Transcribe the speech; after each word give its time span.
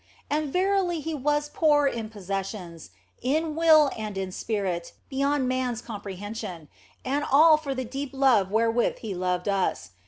And 0.31 0.51
verily 0.51 0.99
He 0.99 1.13
was 1.13 1.47
poor 1.53 1.85
in 1.85 2.09
possessions, 2.09 2.89
in 3.21 3.55
will 3.55 3.91
and 3.95 4.17
in 4.17 4.31
spirit, 4.31 4.93
beyond 5.11 5.47
man 5.47 5.73
s 5.73 5.81
comprehension, 5.83 6.69
and 7.05 7.23
all 7.31 7.55
for 7.55 7.75
the 7.75 7.85
deep 7.85 8.09
love 8.11 8.49
wherewith 8.49 8.97
He 9.01 9.13
loved 9.13 9.47
us. 9.47 9.91